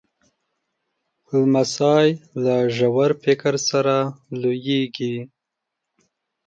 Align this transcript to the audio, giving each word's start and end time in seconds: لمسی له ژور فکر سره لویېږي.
لمسی 1.29 2.07
له 2.43 2.55
ژور 2.75 3.11
فکر 3.23 3.53
سره 3.69 3.95
لویېږي. 4.41 5.15